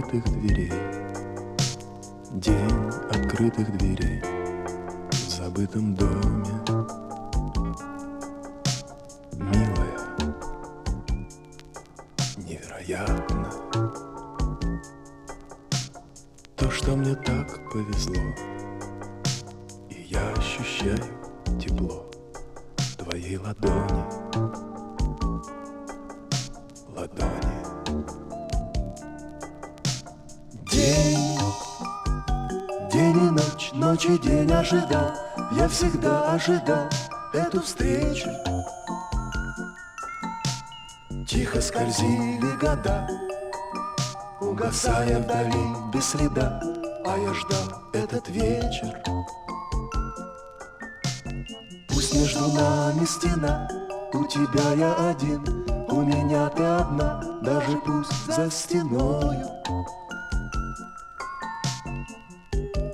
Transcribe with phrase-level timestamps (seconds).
[0.00, 0.72] открытых дверей.
[2.32, 4.22] День открытых дверей
[5.10, 6.15] В забытом доме
[34.66, 35.12] ожидал
[35.52, 36.88] Я всегда ожидал
[37.32, 38.28] эту встречу.
[41.26, 43.08] Тихо скользили года
[44.40, 46.60] Угасая вдали без следа
[47.04, 49.02] А я ждал этот вечер.
[51.88, 53.68] Пусть между нами стена
[54.12, 55.44] У тебя я один
[55.88, 59.46] У меня ты одна Даже пусть за стеною.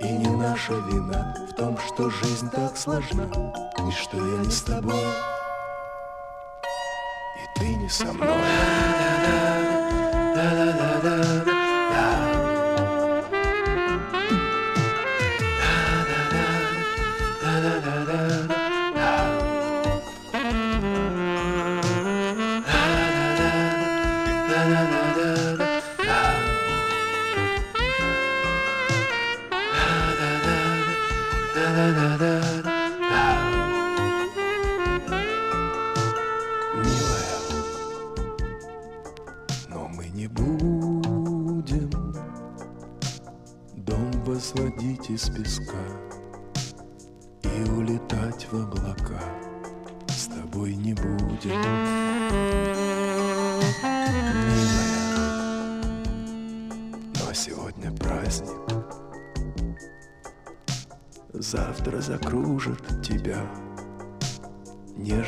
[0.00, 3.28] И не наша вина том, что жизнь так сложна
[3.86, 4.94] И что я не с тобой.
[7.36, 9.11] И ты не со мной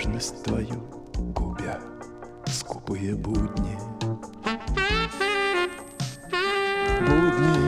[0.05, 0.83] Нежность твою
[1.35, 1.81] губя
[2.47, 3.79] Скупые будни.
[7.01, 7.65] Будни.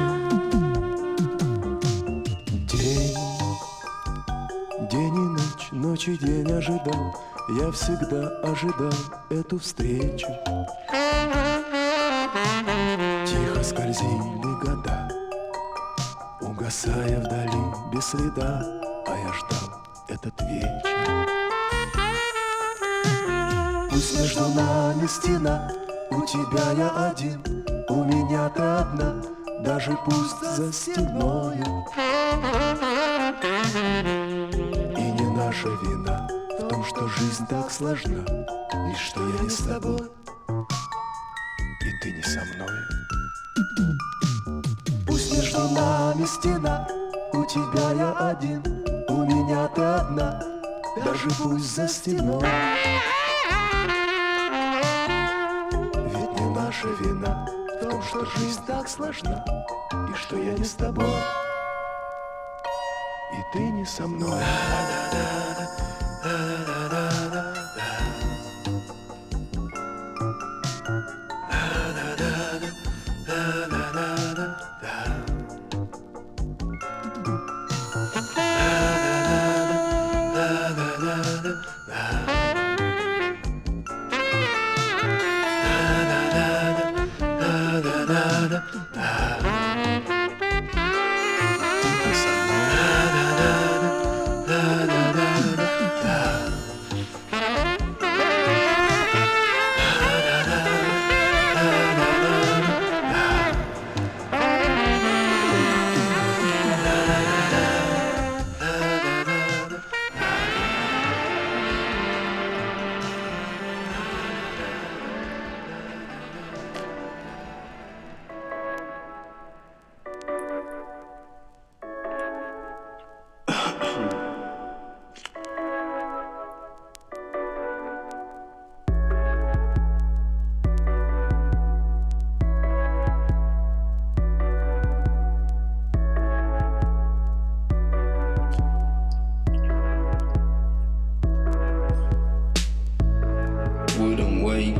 [2.69, 3.17] День.
[4.91, 7.17] День и ночь, ночь и день ожидал.
[7.59, 8.93] Я всегда ожидал
[9.31, 10.29] эту встречу.
[13.25, 15.09] Тихо скользили года
[16.43, 18.86] Угасая вдали без следа
[23.97, 25.73] Пусть между нами стена.
[26.11, 27.41] У тебя я один
[27.89, 29.23] У меня ты одна.
[29.61, 31.65] Даже пусть за стеною
[34.99, 38.23] И не наша вина В том, что жизнь так сложна
[38.91, 40.11] И что я не с тобой
[41.81, 42.69] И ты не со мной.
[45.07, 46.87] Пусть между нами стена.
[47.33, 48.63] У тебя я один
[49.09, 50.43] У меня ты одна.
[51.03, 52.45] Даже пусть за стеной
[56.87, 57.47] наша вина
[57.81, 59.45] В том, что жизнь так сложна
[59.93, 61.07] И что я не с тобой.
[63.33, 64.41] И ты не со мной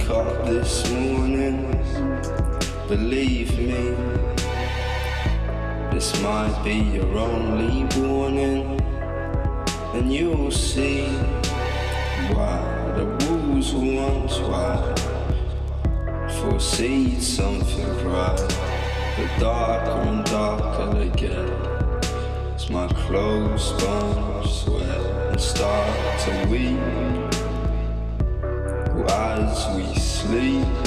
[0.09, 1.73] Wouldn't up this morning.
[2.89, 3.95] Believe me,
[5.91, 8.81] this might be your only warning,
[9.95, 11.07] and you'll see
[12.33, 15.01] why the walls once wide
[16.39, 18.37] foreseed something bright.
[19.17, 21.49] The darker and darker they get
[22.55, 27.26] As my clothes sponge sweat and start to weep
[29.39, 30.86] As we sleep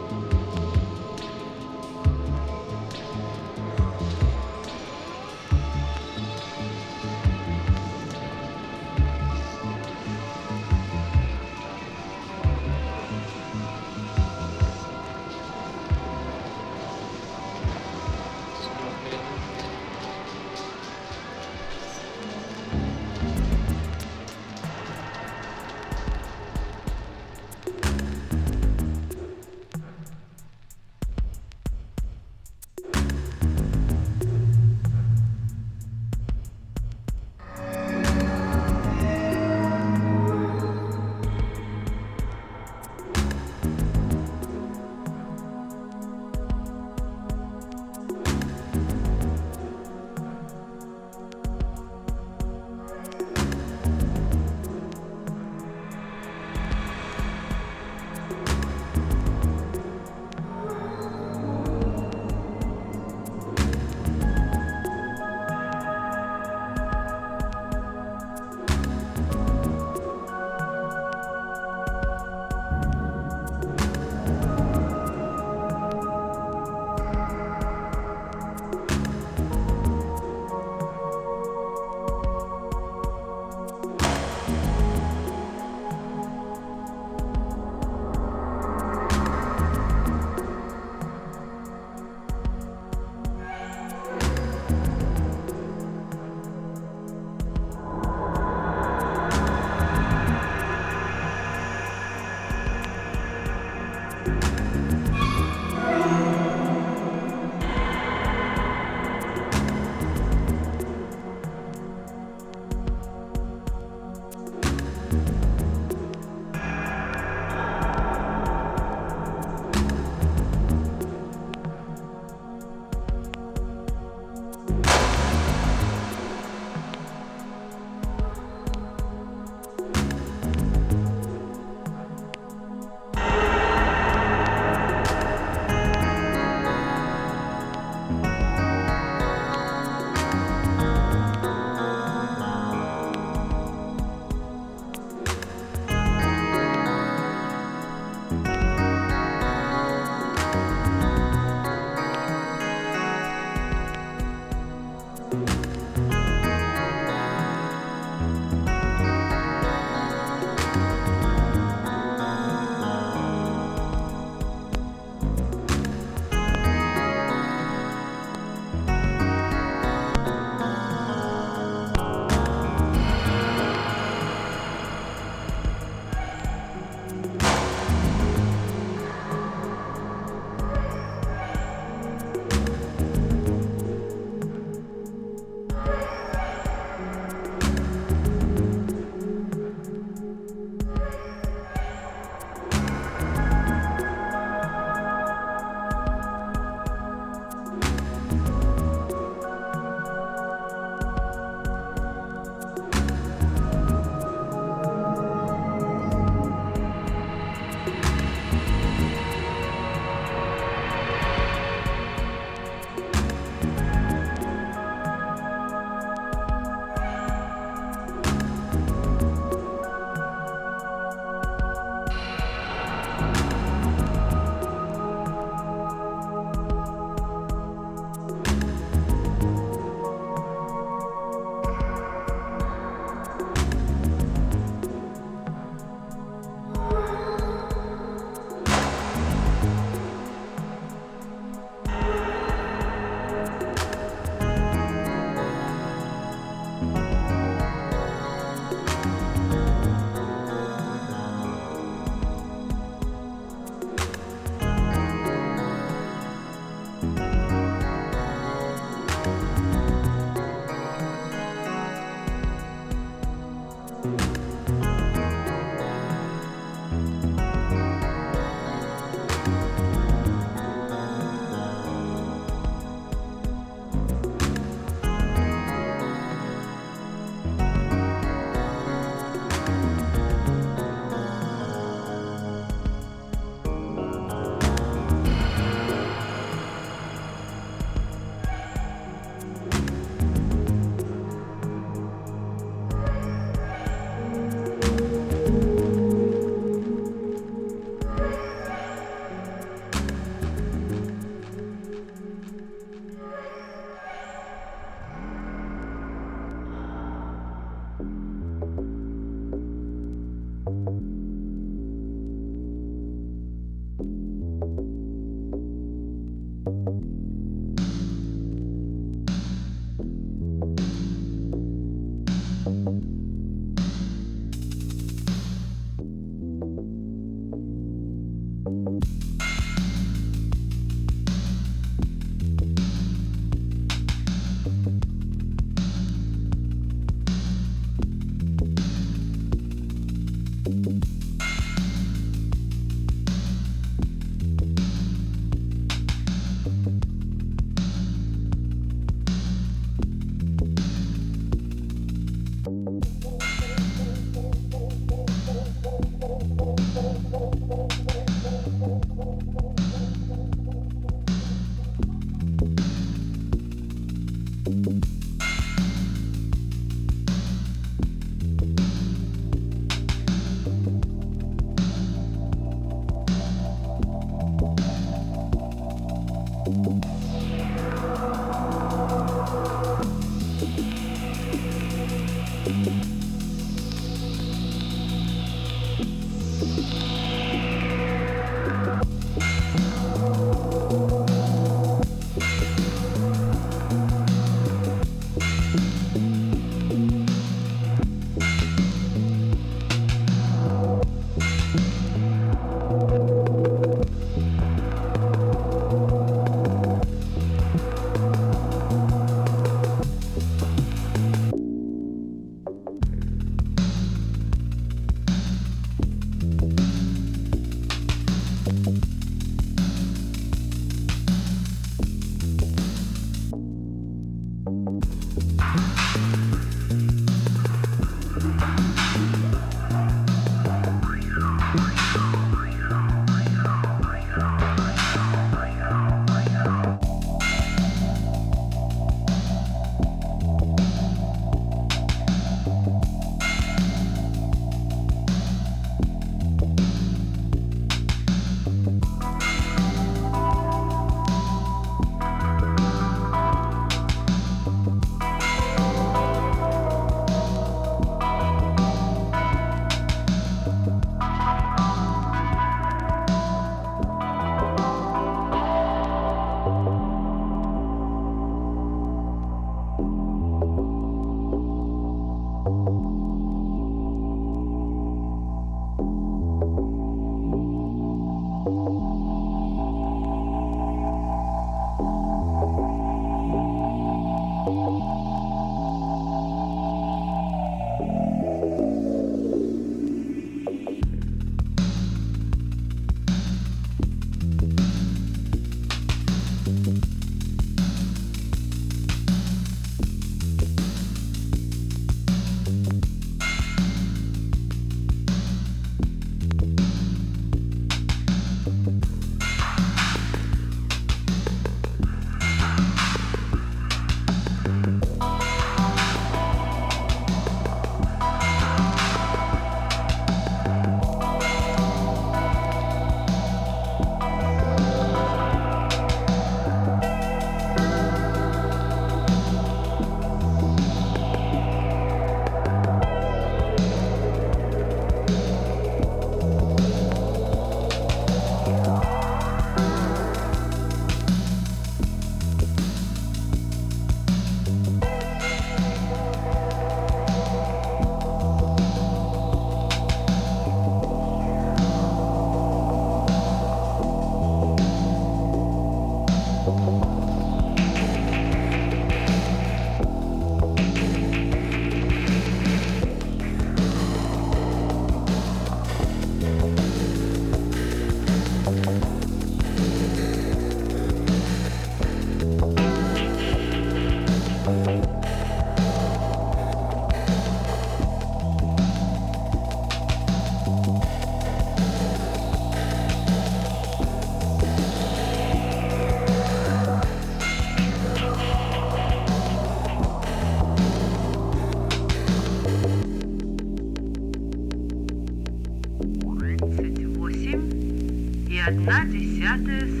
[599.51, 600.00] gratis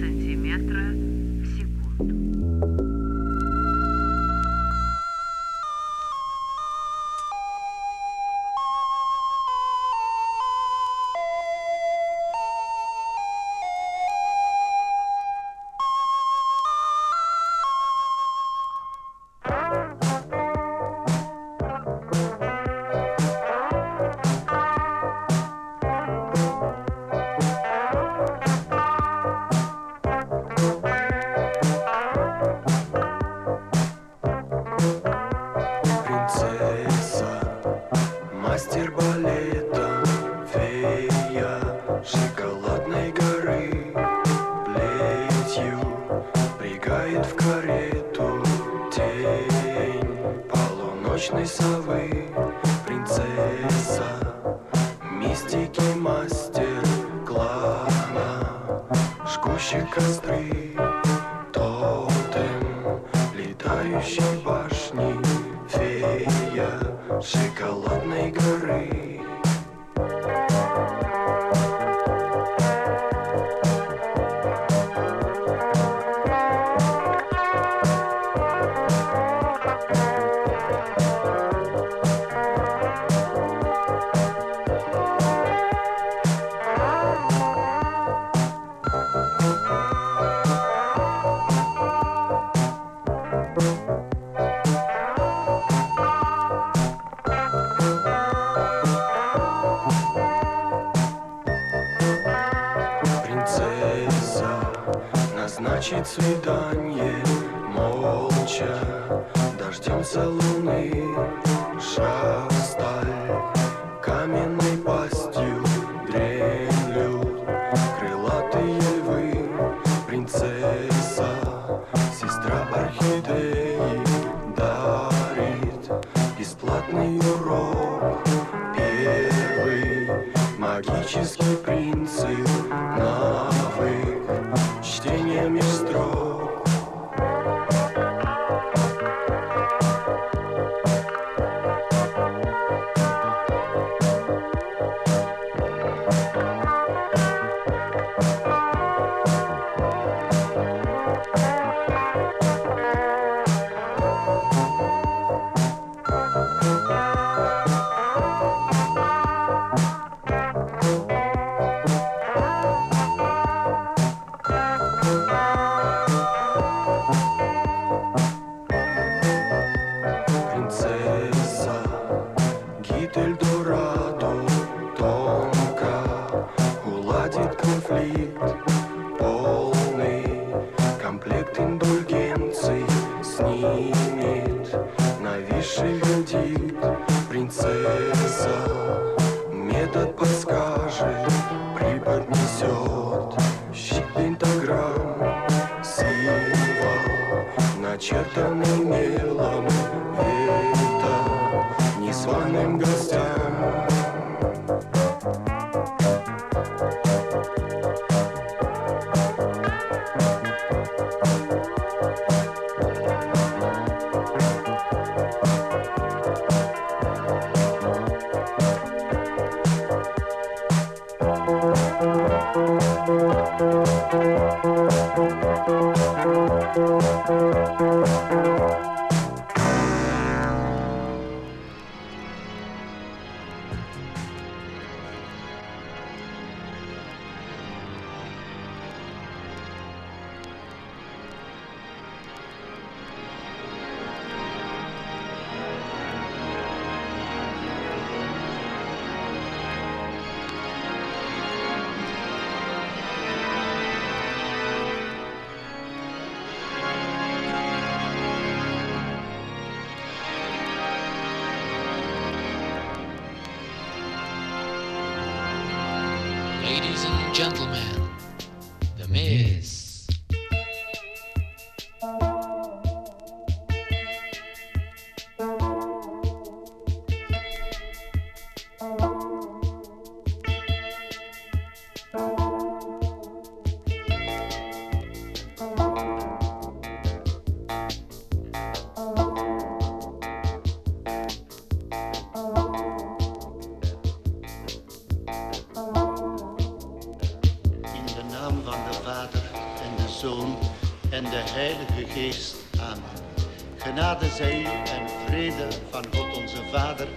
[304.11, 307.07] genade zij en vrede van God onze Vader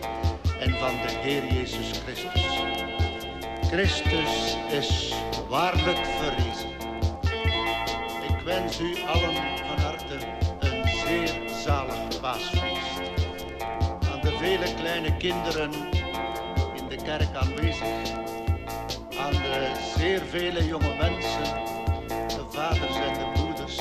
[0.61, 2.42] en van de Heer Jezus Christus.
[3.70, 5.14] Christus is
[5.48, 6.70] waarlijk verrezen.
[8.28, 9.35] Ik wens u allen
[9.66, 10.16] van harte
[10.59, 13.00] een zeer zalig paasfeest.
[14.12, 15.72] Aan de vele kleine kinderen
[16.76, 18.12] in de kerk aanwezig,
[19.18, 21.54] aan de zeer vele jonge mensen,
[22.07, 23.78] de vaders en de moeders,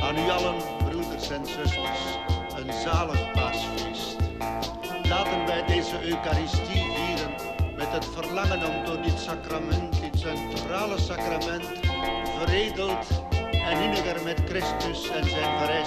[0.00, 2.37] aan u allen broeders en zusters
[2.82, 4.16] zalig paasfeest.
[5.08, 7.30] Laten wij deze Eucharistie vieren
[7.76, 11.66] met het verlangen om door dit sacrament, dit centrale sacrament,
[12.38, 13.06] veredeld
[13.50, 15.77] en inniger met Christus en zijn verrijking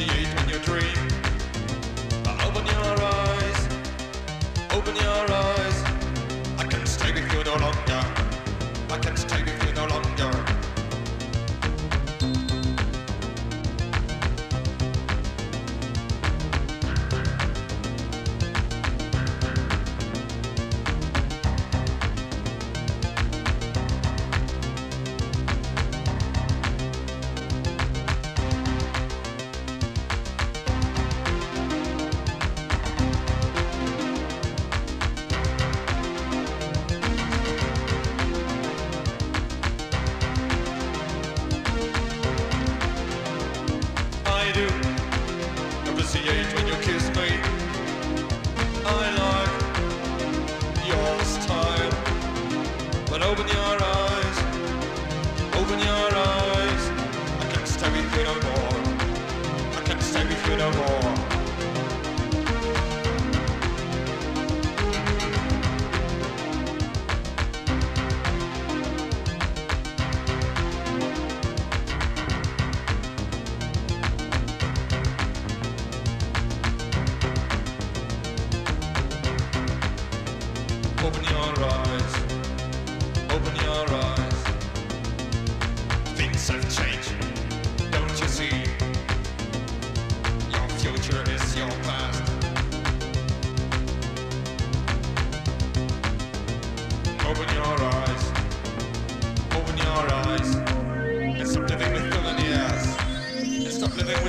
[0.00, 0.39] associate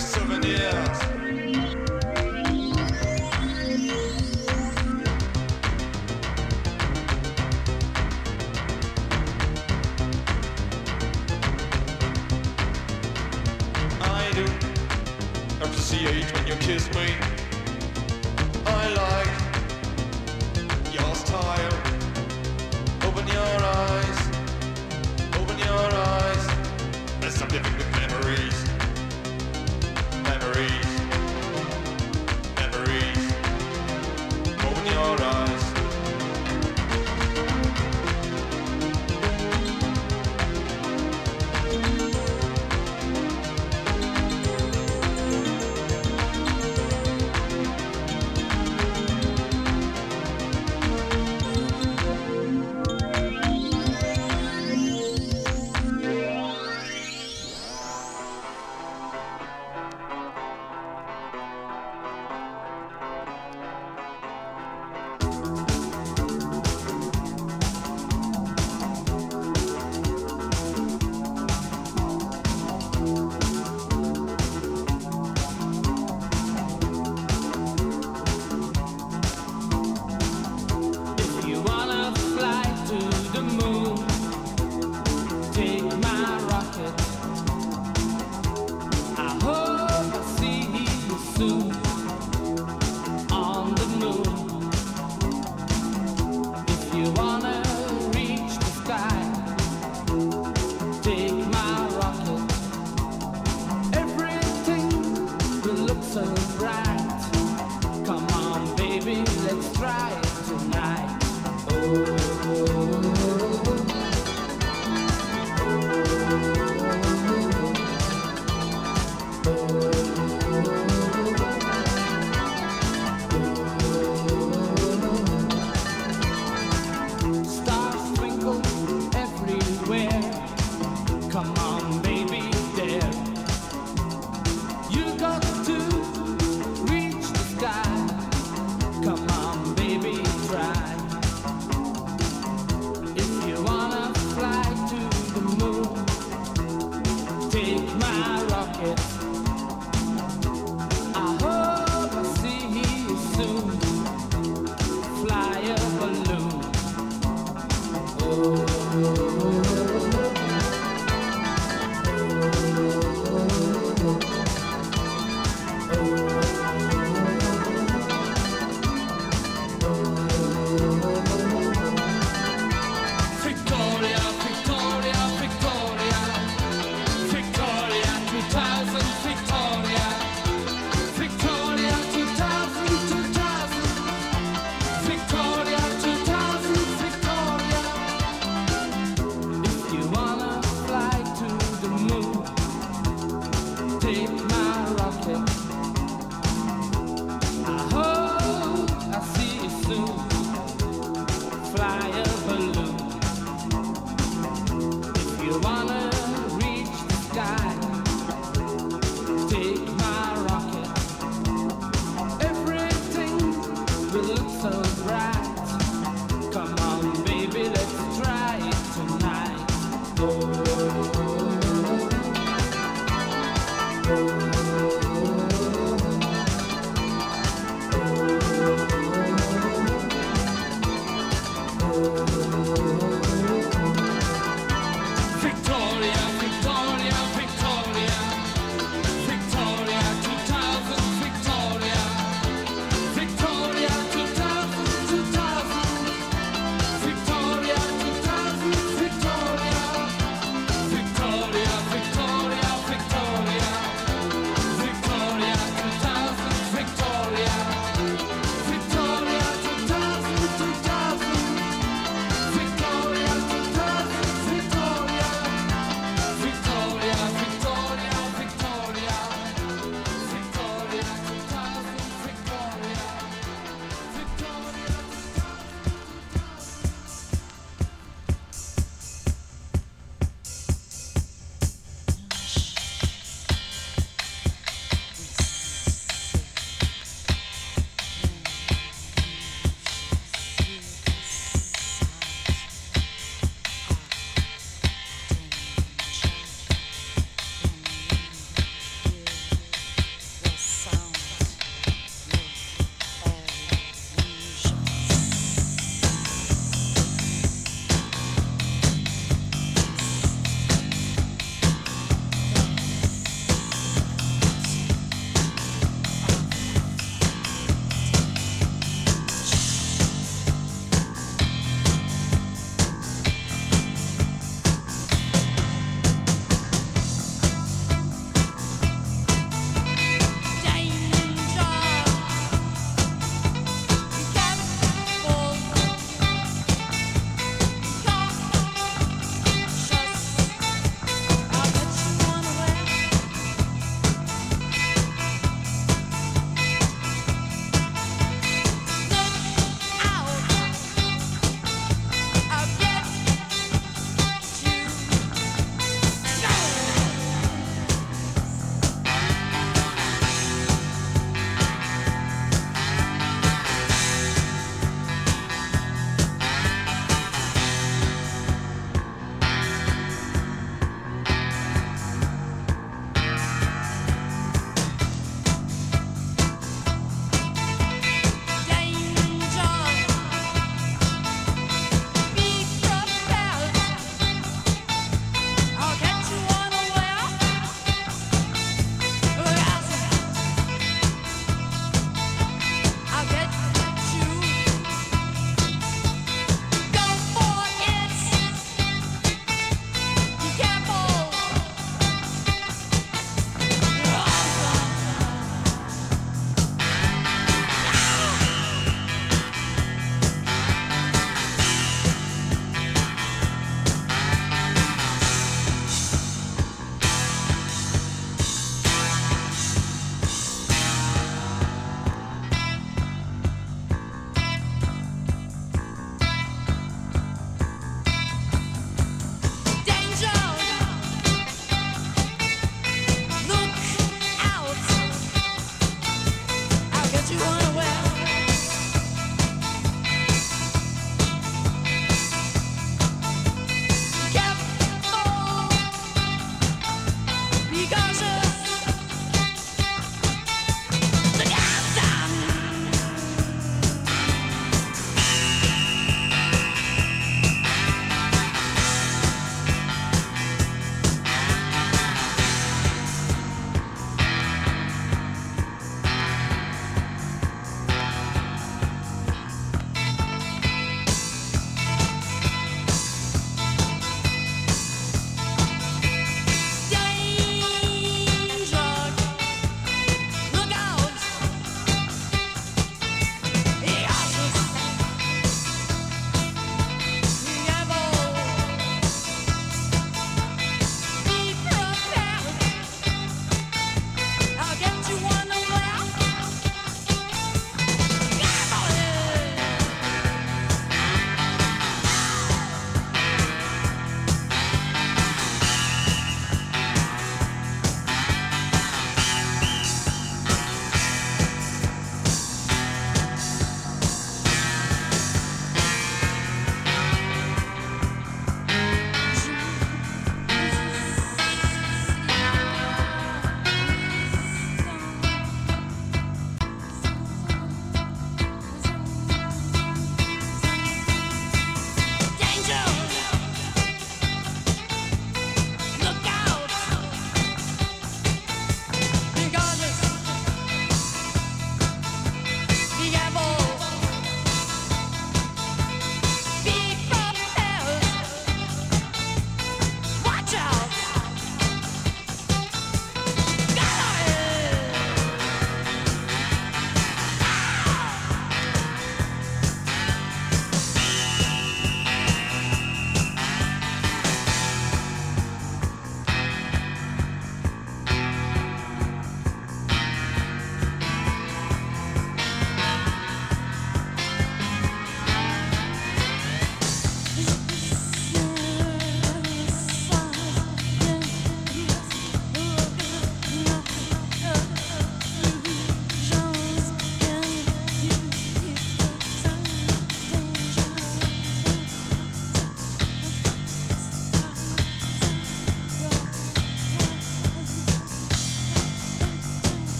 [0.00, 0.59] souvenir